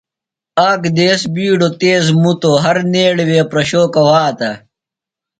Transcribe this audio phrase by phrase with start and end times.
[0.69, 4.51] آک دیس بیڈو تیز مُتو۔ ہرنیڑی وے پرشوکہ وھاتہ۔